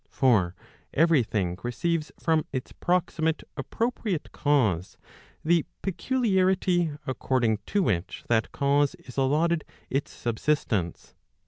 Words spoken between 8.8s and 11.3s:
is allotted its subsistence.